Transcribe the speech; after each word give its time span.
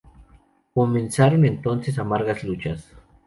Comenzaron 0.73 1.45
entonces 1.45 1.99
amargas 1.99 2.43
luchas. 2.43 2.91